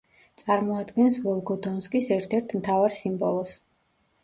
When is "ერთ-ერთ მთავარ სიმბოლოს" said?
2.17-3.57